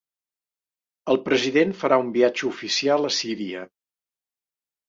[1.13, 3.63] El president farà un viatge oficial a Síria.